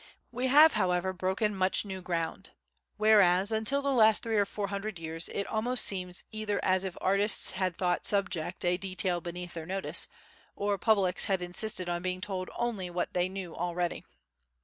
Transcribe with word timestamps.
We 0.31 0.47
have, 0.47 0.73
however, 0.73 1.13
broken 1.13 1.55
much 1.55 1.85
new 1.85 2.01
ground, 2.01 2.49
whereas 2.97 3.51
until 3.51 3.83
the 3.83 3.91
last 3.91 4.23
three 4.23 4.35
or 4.37 4.47
four 4.47 4.69
hundred 4.69 4.97
years 4.97 5.29
it 5.29 5.45
almost 5.45 5.85
seems 5.85 6.23
either 6.31 6.59
as 6.65 6.83
if 6.83 6.97
artists 6.99 7.51
had 7.51 7.77
thought 7.77 8.07
subject 8.07 8.65
a 8.65 8.77
detail 8.77 9.21
beneath 9.21 9.53
their 9.53 9.67
notice, 9.67 10.07
or 10.55 10.79
publics 10.79 11.25
had 11.25 11.43
insisted 11.43 11.87
on 11.87 12.01
being 12.01 12.19
told 12.19 12.49
only 12.55 12.89
what 12.89 13.13
they 13.13 13.29
knew 13.29 13.55
already. 13.55 14.03